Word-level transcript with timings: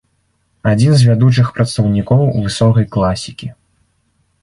Адзін 0.71 0.95
з 1.01 1.09
вядучых 1.09 1.53
прадстаўнікоў 1.59 2.25
высокай 2.45 2.85
класікі. 2.99 3.55